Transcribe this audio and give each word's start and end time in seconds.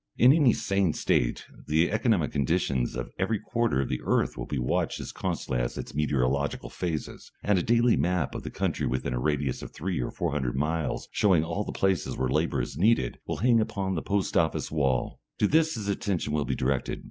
In 0.17 0.33
any 0.33 0.51
sane 0.51 0.93
State 0.93 1.45
the 1.67 1.91
economic 1.91 2.31
conditions 2.31 2.95
of 2.95 3.11
every 3.19 3.37
quarter 3.39 3.81
of 3.81 3.87
the 3.89 4.01
earth 4.03 4.35
will 4.35 4.47
be 4.47 4.57
watched 4.57 4.99
as 4.99 5.11
constantly 5.11 5.63
as 5.63 5.77
its 5.77 5.93
meteorological 5.93 6.71
phases, 6.71 7.31
and 7.43 7.59
a 7.59 7.61
daily 7.61 7.95
map 7.95 8.33
of 8.33 8.41
the 8.41 8.49
country 8.49 8.87
within 8.87 9.13
a 9.13 9.19
radius 9.19 9.61
of 9.61 9.71
three 9.73 10.01
or 10.01 10.09
four 10.09 10.31
hundred 10.31 10.55
miles 10.55 11.07
showing 11.11 11.43
all 11.43 11.63
the 11.63 11.71
places 11.71 12.17
where 12.17 12.29
labour 12.29 12.61
is 12.61 12.79
needed 12.79 13.19
will 13.27 13.37
hang 13.45 13.59
upon 13.59 13.93
the 13.93 14.01
post 14.01 14.35
office 14.35 14.71
wall. 14.71 15.19
To 15.37 15.47
this 15.47 15.75
his 15.75 15.87
attention 15.87 16.33
will 16.33 16.45
be 16.45 16.55
directed. 16.55 16.99